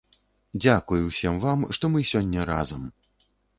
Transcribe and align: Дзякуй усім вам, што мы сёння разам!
Дзякуй 0.63 1.03
усім 1.09 1.37
вам, 1.45 1.59
што 1.77 1.93
мы 1.99 2.07
сёння 2.15 2.49
разам! 2.55 2.91